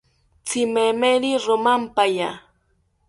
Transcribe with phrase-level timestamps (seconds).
[0.45, 2.29] Tzimemeri romampaya